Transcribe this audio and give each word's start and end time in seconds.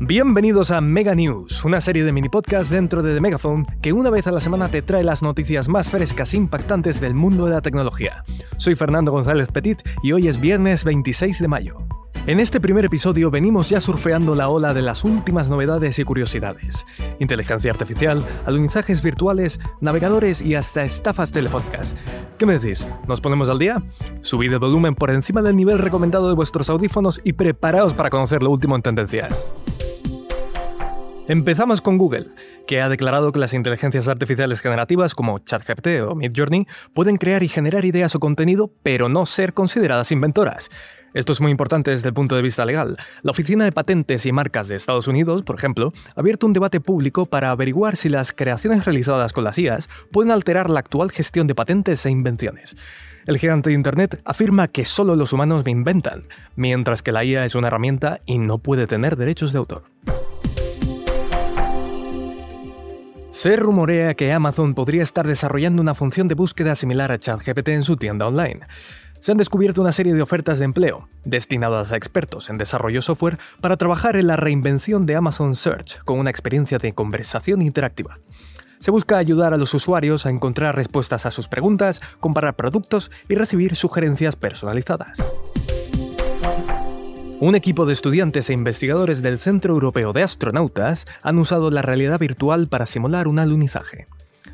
Bienvenidos 0.00 0.72
a 0.72 0.80
Mega 0.80 1.14
News, 1.14 1.64
una 1.64 1.80
serie 1.80 2.02
de 2.04 2.10
mini 2.10 2.28
podcasts 2.28 2.70
dentro 2.70 3.00
de 3.02 3.14
The 3.14 3.20
Megaphone 3.20 3.64
que 3.80 3.92
una 3.92 4.10
vez 4.10 4.26
a 4.26 4.32
la 4.32 4.40
semana 4.40 4.68
te 4.68 4.82
trae 4.82 5.04
las 5.04 5.22
noticias 5.22 5.68
más 5.68 5.88
frescas 5.88 6.34
e 6.34 6.36
impactantes 6.36 7.00
del 7.00 7.14
mundo 7.14 7.46
de 7.46 7.52
la 7.52 7.60
tecnología. 7.60 8.24
Soy 8.56 8.74
Fernando 8.74 9.12
González 9.12 9.52
Petit 9.52 9.78
y 10.02 10.10
hoy 10.10 10.26
es 10.26 10.40
viernes 10.40 10.84
26 10.84 11.38
de 11.38 11.48
mayo. 11.48 11.78
En 12.26 12.40
este 12.40 12.58
primer 12.58 12.86
episodio 12.86 13.30
venimos 13.30 13.68
ya 13.68 13.80
surfeando 13.80 14.34
la 14.34 14.48
ola 14.48 14.72
de 14.72 14.80
las 14.80 15.04
últimas 15.04 15.50
novedades 15.50 15.98
y 15.98 16.04
curiosidades. 16.04 16.86
Inteligencia 17.18 17.70
artificial, 17.70 18.24
alunizajes 18.46 19.02
virtuales, 19.02 19.60
navegadores 19.82 20.40
y 20.40 20.54
hasta 20.54 20.84
estafas 20.84 21.32
telefónicas. 21.32 21.94
¿Qué 22.38 22.46
me 22.46 22.58
decís? 22.58 22.88
¿Nos 23.06 23.20
ponemos 23.20 23.50
al 23.50 23.58
día? 23.58 23.82
Subid 24.22 24.54
el 24.54 24.58
volumen 24.58 24.94
por 24.94 25.10
encima 25.10 25.42
del 25.42 25.54
nivel 25.54 25.78
recomendado 25.78 26.28
de 26.28 26.34
vuestros 26.34 26.70
audífonos 26.70 27.20
y 27.24 27.34
preparaos 27.34 27.92
para 27.92 28.08
conocer 28.08 28.42
lo 28.42 28.48
último 28.48 28.74
en 28.74 28.80
tendencias. 28.80 29.44
Empezamos 31.28 31.82
con 31.82 31.98
Google, 31.98 32.28
que 32.66 32.80
ha 32.80 32.88
declarado 32.88 33.32
que 33.32 33.40
las 33.40 33.52
inteligencias 33.52 34.08
artificiales 34.08 34.62
generativas 34.62 35.14
como 35.14 35.40
ChatGPT 35.40 35.88
o 36.06 36.14
Midjourney 36.14 36.66
pueden 36.94 37.16
crear 37.16 37.42
y 37.42 37.48
generar 37.48 37.84
ideas 37.84 38.14
o 38.14 38.20
contenido, 38.20 38.70
pero 38.82 39.10
no 39.10 39.26
ser 39.26 39.52
consideradas 39.52 40.10
inventoras. 40.10 40.70
Esto 41.14 41.32
es 41.32 41.40
muy 41.40 41.52
importante 41.52 41.92
desde 41.92 42.08
el 42.08 42.14
punto 42.14 42.34
de 42.34 42.42
vista 42.42 42.64
legal. 42.64 42.96
La 43.22 43.30
Oficina 43.30 43.64
de 43.64 43.70
Patentes 43.70 44.26
y 44.26 44.32
Marcas 44.32 44.66
de 44.66 44.74
Estados 44.74 45.06
Unidos, 45.06 45.42
por 45.42 45.54
ejemplo, 45.54 45.92
ha 46.16 46.20
abierto 46.20 46.48
un 46.48 46.52
debate 46.52 46.80
público 46.80 47.24
para 47.26 47.52
averiguar 47.52 47.96
si 47.96 48.08
las 48.08 48.32
creaciones 48.32 48.84
realizadas 48.84 49.32
con 49.32 49.44
las 49.44 49.56
IAS 49.56 49.88
pueden 50.10 50.32
alterar 50.32 50.68
la 50.68 50.80
actual 50.80 51.12
gestión 51.12 51.46
de 51.46 51.54
patentes 51.54 52.04
e 52.04 52.10
invenciones. 52.10 52.74
El 53.26 53.38
gigante 53.38 53.70
de 53.70 53.76
Internet 53.76 54.20
afirma 54.24 54.66
que 54.66 54.84
solo 54.84 55.14
los 55.14 55.32
humanos 55.32 55.64
me 55.64 55.70
inventan, 55.70 56.24
mientras 56.56 57.00
que 57.00 57.12
la 57.12 57.24
IA 57.24 57.44
es 57.44 57.54
una 57.54 57.68
herramienta 57.68 58.20
y 58.26 58.38
no 58.38 58.58
puede 58.58 58.88
tener 58.88 59.16
derechos 59.16 59.52
de 59.52 59.58
autor. 59.58 59.84
Se 63.30 63.56
rumorea 63.56 64.14
que 64.14 64.32
Amazon 64.32 64.74
podría 64.74 65.02
estar 65.02 65.26
desarrollando 65.26 65.82
una 65.82 65.94
función 65.94 66.28
de 66.28 66.34
búsqueda 66.34 66.74
similar 66.76 67.10
a 67.10 67.18
ChatGPT 67.18 67.68
en 67.70 67.82
su 67.82 67.96
tienda 67.96 68.28
online. 68.28 68.60
Se 69.24 69.32
han 69.32 69.38
descubierto 69.38 69.80
una 69.80 69.92
serie 69.92 70.12
de 70.12 70.20
ofertas 70.20 70.58
de 70.58 70.66
empleo, 70.66 71.08
destinadas 71.24 71.92
a 71.92 71.96
expertos 71.96 72.50
en 72.50 72.58
desarrollo 72.58 73.00
software, 73.00 73.38
para 73.62 73.78
trabajar 73.78 74.16
en 74.16 74.26
la 74.26 74.36
reinvención 74.36 75.06
de 75.06 75.16
Amazon 75.16 75.56
Search 75.56 76.04
con 76.04 76.18
una 76.18 76.28
experiencia 76.28 76.76
de 76.76 76.92
conversación 76.92 77.62
interactiva. 77.62 78.18
Se 78.80 78.90
busca 78.90 79.16
ayudar 79.16 79.54
a 79.54 79.56
los 79.56 79.72
usuarios 79.72 80.26
a 80.26 80.28
encontrar 80.28 80.76
respuestas 80.76 81.24
a 81.24 81.30
sus 81.30 81.48
preguntas, 81.48 82.02
comparar 82.20 82.54
productos 82.54 83.10
y 83.26 83.34
recibir 83.34 83.76
sugerencias 83.76 84.36
personalizadas. 84.36 85.16
Un 87.40 87.54
equipo 87.54 87.86
de 87.86 87.94
estudiantes 87.94 88.50
e 88.50 88.52
investigadores 88.52 89.22
del 89.22 89.38
Centro 89.38 89.72
Europeo 89.72 90.12
de 90.12 90.22
Astronautas 90.22 91.06
han 91.22 91.38
usado 91.38 91.70
la 91.70 91.80
realidad 91.80 92.18
virtual 92.18 92.68
para 92.68 92.84
simular 92.84 93.26
un 93.26 93.38
alunizaje. 93.38 94.06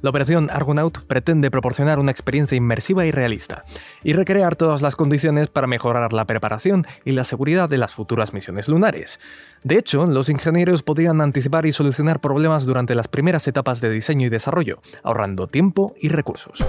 La 0.00 0.10
operación 0.10 0.50
Argonaut 0.50 1.04
pretende 1.06 1.50
proporcionar 1.50 1.98
una 1.98 2.10
experiencia 2.10 2.56
inmersiva 2.56 3.04
y 3.06 3.10
realista, 3.10 3.64
y 4.02 4.12
recrear 4.12 4.56
todas 4.56 4.82
las 4.82 4.96
condiciones 4.96 5.48
para 5.48 5.66
mejorar 5.66 6.12
la 6.12 6.24
preparación 6.24 6.84
y 7.04 7.12
la 7.12 7.24
seguridad 7.24 7.68
de 7.68 7.78
las 7.78 7.94
futuras 7.94 8.34
misiones 8.34 8.68
lunares. 8.68 9.20
De 9.62 9.78
hecho, 9.78 10.06
los 10.06 10.28
ingenieros 10.28 10.82
podrían 10.82 11.20
anticipar 11.20 11.66
y 11.66 11.72
solucionar 11.72 12.20
problemas 12.20 12.66
durante 12.66 12.94
las 12.94 13.08
primeras 13.08 13.46
etapas 13.46 13.80
de 13.80 13.90
diseño 13.90 14.26
y 14.26 14.30
desarrollo, 14.30 14.80
ahorrando 15.02 15.46
tiempo 15.46 15.94
y 16.00 16.08
recursos. 16.08 16.64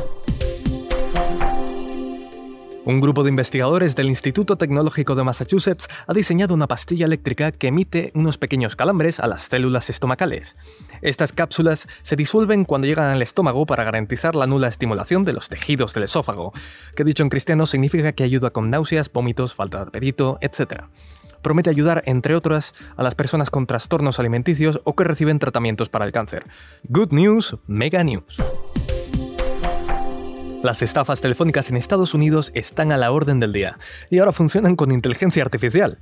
Un 2.86 3.00
grupo 3.00 3.24
de 3.24 3.30
investigadores 3.30 3.96
del 3.96 4.08
Instituto 4.08 4.58
Tecnológico 4.58 5.16
de 5.16 5.24
Massachusetts 5.24 5.88
ha 6.06 6.14
diseñado 6.14 6.54
una 6.54 6.68
pastilla 6.68 7.06
eléctrica 7.06 7.54
que 7.54 7.68
emite 7.68 8.12
unos 8.14 8.38
pequeños 8.38 8.76
calambres 8.76 9.22
a 9.22 9.28
las 9.28 9.44
células 9.44 9.90
estomacales. 9.90 10.58
Estas 11.02 11.32
cápsulas 11.32 11.88
se 12.02 12.18
disuelven 12.18 12.66
cuando 12.66 12.88
llegan 12.88 13.10
al 13.10 13.22
estómago 13.22 13.66
para 13.66 13.86
garantizar 13.86 14.36
la 14.36 14.48
nula 14.48 14.68
estimulación 14.68 15.24
de 15.24 15.32
los 15.32 15.48
tejidos 15.48 15.94
del 15.94 16.04
esófago, 16.04 16.52
que 16.94 17.06
dicho 17.06 17.24
en 17.24 17.30
cristiano 17.30 17.66
significa 17.66 18.12
que 18.12 18.26
ayuda 18.26 18.50
con 18.50 18.70
náuseas, 18.70 19.10
vómitos, 19.10 19.54
falta 19.54 19.78
de 19.78 19.84
apetito, 19.84 20.38
etc 20.42 20.84
promete 21.42 21.70
ayudar, 21.70 22.04
entre 22.06 22.36
otras, 22.36 22.74
a 22.96 23.04
las 23.04 23.16
personas 23.16 23.50
con 23.50 23.68
trastornos 23.68 24.18
alimenticios 24.18 24.80
o 24.86 24.96
que 24.96 25.04
reciben 25.04 25.40
tratamientos 25.40 25.90
para 25.90 26.06
el 26.06 26.14
cáncer. 26.14 26.46
Good 26.88 27.12
news, 27.12 27.58
mega 27.68 28.02
news. 28.02 28.42
Las 30.64 30.82
estafas 30.82 31.20
telefónicas 31.20 31.70
en 31.70 31.76
Estados 31.76 32.14
Unidos 32.14 32.54
están 32.56 32.94
a 32.94 32.98
la 32.98 33.12
orden 33.12 33.42
del 33.42 33.52
día 33.52 33.78
y 34.10 34.20
ahora 34.20 34.32
funcionan 34.32 34.78
con 34.78 34.94
inteligencia 34.94 35.44
artificial. 35.44 35.98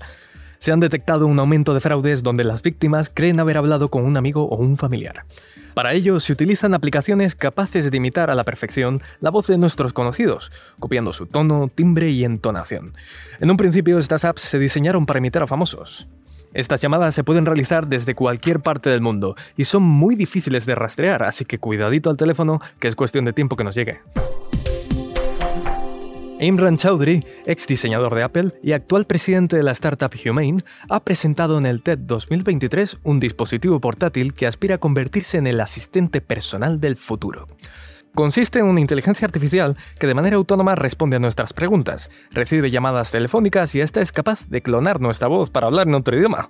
Se 0.59 0.71
han 0.71 0.79
detectado 0.79 1.25
un 1.25 1.39
aumento 1.39 1.73
de 1.73 1.79
fraudes 1.79 2.21
donde 2.21 2.43
las 2.43 2.61
víctimas 2.61 3.09
creen 3.11 3.39
haber 3.39 3.57
hablado 3.57 3.89
con 3.89 4.05
un 4.05 4.17
amigo 4.17 4.43
o 4.43 4.57
un 4.57 4.77
familiar. 4.77 5.25
Para 5.73 5.93
ello 5.93 6.19
se 6.19 6.33
utilizan 6.33 6.75
aplicaciones 6.75 7.33
capaces 7.33 7.89
de 7.89 7.97
imitar 7.97 8.29
a 8.29 8.35
la 8.35 8.43
perfección 8.43 9.01
la 9.19 9.31
voz 9.31 9.47
de 9.47 9.57
nuestros 9.57 9.93
conocidos, 9.93 10.51
copiando 10.77 11.11
su 11.11 11.25
tono, 11.25 11.67
timbre 11.67 12.11
y 12.11 12.23
entonación. 12.23 12.93
En 13.39 13.49
un 13.49 13.57
principio 13.57 13.97
estas 13.97 14.25
apps 14.25 14.43
se 14.43 14.59
diseñaron 14.59 15.07
para 15.07 15.17
imitar 15.17 15.41
a 15.41 15.47
famosos. 15.47 16.07
Estas 16.53 16.81
llamadas 16.81 17.15
se 17.15 17.23
pueden 17.23 17.47
realizar 17.47 17.87
desde 17.87 18.13
cualquier 18.13 18.59
parte 18.59 18.91
del 18.91 19.01
mundo 19.01 19.35
y 19.57 19.63
son 19.63 19.81
muy 19.81 20.15
difíciles 20.15 20.67
de 20.67 20.75
rastrear, 20.75 21.23
así 21.23 21.45
que 21.45 21.57
cuidadito 21.57 22.11
al 22.11 22.17
teléfono, 22.17 22.61
que 22.79 22.87
es 22.87 22.95
cuestión 22.95 23.25
de 23.25 23.33
tiempo 23.33 23.55
que 23.55 23.63
nos 23.63 23.73
llegue. 23.73 24.01
Imran 26.41 26.75
Chaudhry, 26.75 27.19
ex 27.45 27.67
diseñador 27.67 28.15
de 28.15 28.23
Apple 28.23 28.53
y 28.63 28.71
actual 28.71 29.05
presidente 29.05 29.57
de 29.57 29.61
la 29.61 29.73
startup 29.73 30.11
Humane, 30.25 30.63
ha 30.89 31.03
presentado 31.03 31.59
en 31.59 31.67
el 31.67 31.83
TED 31.83 31.99
2023 31.99 32.97
un 33.03 33.19
dispositivo 33.19 33.79
portátil 33.79 34.33
que 34.33 34.47
aspira 34.47 34.75
a 34.75 34.77
convertirse 34.79 35.37
en 35.37 35.45
el 35.45 35.61
asistente 35.61 36.19
personal 36.19 36.81
del 36.81 36.95
futuro. 36.95 37.45
Consiste 38.15 38.57
en 38.57 38.65
una 38.65 38.81
inteligencia 38.81 39.25
artificial 39.25 39.77
que 39.99 40.07
de 40.07 40.15
manera 40.15 40.35
autónoma 40.37 40.73
responde 40.73 41.17
a 41.17 41.19
nuestras 41.19 41.53
preguntas, 41.53 42.09
recibe 42.31 42.71
llamadas 42.71 43.11
telefónicas 43.11 43.75
y 43.75 43.81
hasta 43.81 44.01
es 44.01 44.11
capaz 44.11 44.47
de 44.49 44.63
clonar 44.63 44.99
nuestra 44.99 45.27
voz 45.27 45.51
para 45.51 45.67
hablar 45.67 45.87
en 45.87 45.93
otro 45.93 46.17
idioma. 46.17 46.47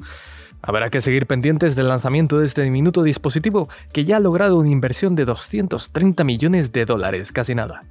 Habrá 0.62 0.90
que 0.90 1.02
seguir 1.02 1.28
pendientes 1.28 1.76
del 1.76 1.90
lanzamiento 1.90 2.40
de 2.40 2.46
este 2.46 2.62
diminuto 2.62 3.04
dispositivo 3.04 3.68
que 3.92 4.06
ya 4.06 4.18
ha 4.18 4.20
logrado 4.22 4.58
una 4.58 4.70
inversión 4.70 5.16
de 5.16 5.26
230 5.26 6.24
millones 6.24 6.72
de 6.72 6.86
dólares, 6.86 7.34
casi 7.34 7.56
nada. 7.56 7.84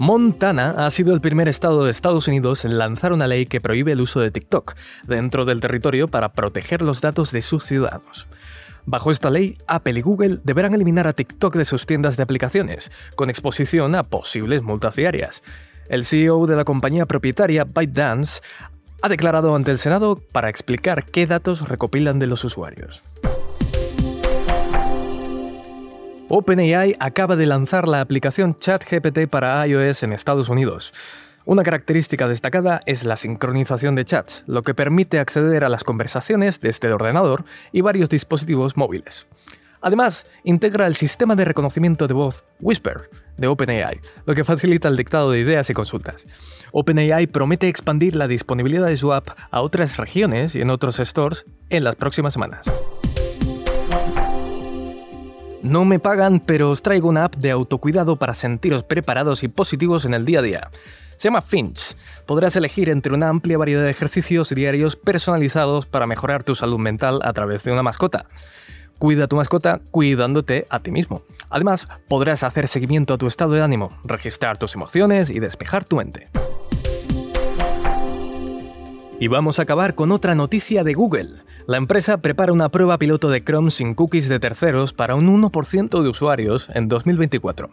Montana 0.00 0.70
ha 0.78 0.90
sido 0.90 1.12
el 1.12 1.20
primer 1.20 1.46
estado 1.46 1.84
de 1.84 1.90
Estados 1.90 2.26
Unidos 2.26 2.64
en 2.64 2.78
lanzar 2.78 3.12
una 3.12 3.26
ley 3.26 3.44
que 3.44 3.60
prohíbe 3.60 3.92
el 3.92 4.00
uso 4.00 4.18
de 4.20 4.30
TikTok 4.30 4.74
dentro 5.06 5.44
del 5.44 5.60
territorio 5.60 6.08
para 6.08 6.32
proteger 6.32 6.80
los 6.80 7.02
datos 7.02 7.32
de 7.32 7.42
sus 7.42 7.64
ciudadanos. 7.64 8.26
Bajo 8.86 9.10
esta 9.10 9.28
ley, 9.28 9.58
Apple 9.66 9.98
y 9.98 10.00
Google 10.00 10.40
deberán 10.42 10.72
eliminar 10.72 11.06
a 11.06 11.12
TikTok 11.12 11.54
de 11.54 11.66
sus 11.66 11.84
tiendas 11.84 12.16
de 12.16 12.22
aplicaciones, 12.22 12.90
con 13.14 13.28
exposición 13.28 13.94
a 13.94 14.04
posibles 14.04 14.62
multas 14.62 14.96
diarias. 14.96 15.42
El 15.90 16.06
CEO 16.06 16.46
de 16.46 16.56
la 16.56 16.64
compañía 16.64 17.04
propietaria 17.04 17.64
ByteDance 17.64 18.40
ha 19.02 19.08
declarado 19.10 19.54
ante 19.54 19.70
el 19.70 19.76
Senado 19.76 20.18
para 20.32 20.48
explicar 20.48 21.04
qué 21.04 21.26
datos 21.26 21.68
recopilan 21.68 22.18
de 22.18 22.26
los 22.26 22.42
usuarios. 22.42 23.02
OpenAI 26.32 26.94
acaba 27.00 27.34
de 27.34 27.44
lanzar 27.44 27.88
la 27.88 28.00
aplicación 28.00 28.54
ChatGPT 28.54 29.26
para 29.28 29.66
iOS 29.66 30.04
en 30.04 30.12
Estados 30.12 30.48
Unidos. 30.48 30.92
Una 31.44 31.64
característica 31.64 32.28
destacada 32.28 32.82
es 32.86 33.02
la 33.02 33.16
sincronización 33.16 33.96
de 33.96 34.04
chats, 34.04 34.44
lo 34.46 34.62
que 34.62 34.72
permite 34.72 35.18
acceder 35.18 35.64
a 35.64 35.68
las 35.68 35.82
conversaciones 35.82 36.60
desde 36.60 36.86
el 36.86 36.94
ordenador 36.94 37.44
y 37.72 37.80
varios 37.80 38.08
dispositivos 38.10 38.76
móviles. 38.76 39.26
Además, 39.80 40.24
integra 40.44 40.86
el 40.86 40.94
sistema 40.94 41.34
de 41.34 41.46
reconocimiento 41.46 42.06
de 42.06 42.14
voz 42.14 42.44
Whisper 42.60 43.10
de 43.36 43.48
OpenAI, 43.48 43.98
lo 44.24 44.36
que 44.36 44.44
facilita 44.44 44.86
el 44.86 44.96
dictado 44.96 45.32
de 45.32 45.40
ideas 45.40 45.68
y 45.68 45.74
consultas. 45.74 46.26
OpenAI 46.70 47.26
promete 47.26 47.66
expandir 47.66 48.14
la 48.14 48.28
disponibilidad 48.28 48.86
de 48.86 48.96
su 48.96 49.12
app 49.12 49.30
a 49.50 49.62
otras 49.62 49.96
regiones 49.96 50.54
y 50.54 50.60
en 50.60 50.70
otros 50.70 50.98
stores 50.98 51.44
en 51.70 51.82
las 51.82 51.96
próximas 51.96 52.34
semanas. 52.34 52.70
No 55.62 55.84
me 55.84 55.98
pagan, 55.98 56.40
pero 56.40 56.70
os 56.70 56.82
traigo 56.82 57.08
una 57.08 57.24
app 57.24 57.36
de 57.36 57.50
autocuidado 57.50 58.16
para 58.16 58.32
sentiros 58.32 58.82
preparados 58.82 59.42
y 59.42 59.48
positivos 59.48 60.06
en 60.06 60.14
el 60.14 60.24
día 60.24 60.38
a 60.38 60.42
día. 60.42 60.70
Se 61.16 61.28
llama 61.28 61.42
Finch. 61.42 61.96
Podrás 62.24 62.56
elegir 62.56 62.88
entre 62.88 63.12
una 63.12 63.28
amplia 63.28 63.58
variedad 63.58 63.82
de 63.82 63.90
ejercicios 63.90 64.48
diarios 64.48 64.96
personalizados 64.96 65.84
para 65.84 66.06
mejorar 66.06 66.44
tu 66.44 66.54
salud 66.54 66.78
mental 66.78 67.20
a 67.22 67.34
través 67.34 67.62
de 67.64 67.72
una 67.72 67.82
mascota. 67.82 68.24
Cuida 68.98 69.24
a 69.24 69.28
tu 69.28 69.36
mascota 69.36 69.80
cuidándote 69.90 70.66
a 70.70 70.80
ti 70.80 70.90
mismo. 70.90 71.24
Además, 71.50 71.88
podrás 72.08 72.42
hacer 72.42 72.66
seguimiento 72.66 73.12
a 73.12 73.18
tu 73.18 73.26
estado 73.26 73.52
de 73.52 73.62
ánimo, 73.62 73.98
registrar 74.04 74.56
tus 74.56 74.74
emociones 74.74 75.28
y 75.28 75.40
despejar 75.40 75.84
tu 75.84 75.96
mente. 75.96 76.28
Y 79.22 79.28
vamos 79.28 79.58
a 79.58 79.64
acabar 79.64 79.94
con 79.94 80.12
otra 80.12 80.34
noticia 80.34 80.82
de 80.82 80.94
Google. 80.94 81.42
La 81.66 81.76
empresa 81.76 82.22
prepara 82.22 82.54
una 82.54 82.70
prueba 82.70 82.96
piloto 82.96 83.28
de 83.28 83.44
Chrome 83.44 83.70
sin 83.70 83.92
cookies 83.92 84.30
de 84.30 84.40
terceros 84.40 84.94
para 84.94 85.14
un 85.14 85.28
1% 85.42 86.02
de 86.02 86.08
usuarios 86.08 86.70
en 86.72 86.88
2024. 86.88 87.68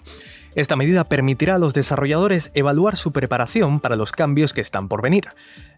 Esta 0.56 0.76
medida 0.76 1.06
permitirá 1.06 1.56
a 1.56 1.58
los 1.58 1.74
desarrolladores 1.74 2.52
evaluar 2.54 2.98
su 2.98 3.14
preparación 3.14 3.80
para 3.80 3.96
los 3.96 4.12
cambios 4.12 4.54
que 4.54 4.60
están 4.60 4.90
por 4.90 5.02
venir. 5.02 5.30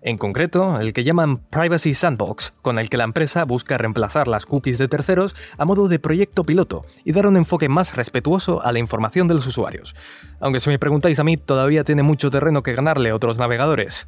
En 0.01 0.17
concreto, 0.17 0.79
el 0.79 0.91
que 0.91 1.03
llaman 1.03 1.37
Privacy 1.37 1.93
Sandbox, 1.93 2.53
con 2.63 2.79
el 2.79 2.89
que 2.89 2.97
la 2.97 3.03
empresa 3.03 3.45
busca 3.45 3.77
reemplazar 3.77 4.27
las 4.27 4.47
cookies 4.47 4.79
de 4.79 4.87
terceros 4.87 5.35
a 5.59 5.65
modo 5.65 5.87
de 5.87 5.99
proyecto 5.99 6.45
piloto 6.45 6.83
y 7.05 7.11
dar 7.11 7.27
un 7.27 7.37
enfoque 7.37 7.69
más 7.69 7.95
respetuoso 7.95 8.63
a 8.63 8.71
la 8.71 8.79
información 8.79 9.27
de 9.27 9.35
los 9.35 9.45
usuarios. 9.45 9.95
Aunque 10.39 10.61
si 10.61 10.71
me 10.71 10.79
preguntáis 10.79 11.19
a 11.19 11.23
mí, 11.23 11.37
todavía 11.37 11.83
tiene 11.83 12.01
mucho 12.01 12.31
terreno 12.31 12.63
que 12.63 12.73
ganarle 12.73 13.13
otros 13.13 13.37
navegadores. 13.37 14.07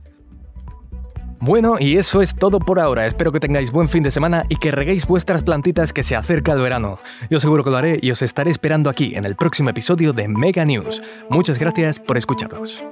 Bueno, 1.42 1.78
y 1.80 1.98
eso 1.98 2.22
es 2.22 2.36
todo 2.36 2.60
por 2.60 2.80
ahora. 2.80 3.08
Espero 3.08 3.32
que 3.32 3.40
tengáis 3.40 3.72
buen 3.72 3.90
fin 3.90 4.04
de 4.04 4.12
semana 4.12 4.46
y 4.48 4.58
que 4.58 4.72
reguéis 4.72 5.08
vuestras 5.08 5.42
plantitas 5.42 5.92
que 5.92 6.04
se 6.04 6.16
acerca 6.16 6.54
el 6.54 6.62
verano. 6.62 7.00
Yo 7.32 7.40
seguro 7.40 7.64
que 7.64 7.72
lo 7.72 7.78
haré 7.78 7.98
y 8.00 8.12
os 8.12 8.22
estaré 8.22 8.52
esperando 8.52 8.92
aquí 8.92 9.16
en 9.16 9.26
el 9.26 9.36
próximo 9.36 9.72
episodio 9.72 10.14
de 10.14 10.28
Mega 10.28 10.66
News. 10.66 11.02
Muchas 11.30 11.58
gracias 11.58 11.98
por 11.98 12.16
escucharnos. 12.16 12.84